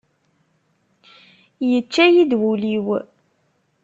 Yečča-yi-d 1.69 2.31
wul-iw! 2.39 2.87